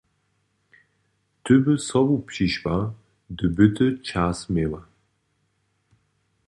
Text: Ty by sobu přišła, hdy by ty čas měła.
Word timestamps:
Ty 1.43 1.53
by 1.59 1.77
sobu 1.77 2.21
přišła, 2.21 2.93
hdy 3.29 3.47
by 3.55 3.69
ty 3.69 3.87
čas 4.03 4.47
měła. 4.47 4.89